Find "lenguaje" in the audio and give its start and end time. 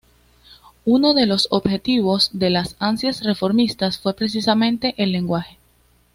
5.11-5.59